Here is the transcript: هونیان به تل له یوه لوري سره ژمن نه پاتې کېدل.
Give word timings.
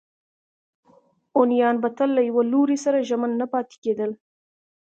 هونیان 1.33 1.75
به 1.81 1.89
تل 1.97 2.09
له 2.17 2.21
یوه 2.29 2.43
لوري 2.51 2.77
سره 2.85 3.05
ژمن 3.09 3.31
نه 3.41 3.45
پاتې 3.53 3.75
کېدل. 3.83 4.11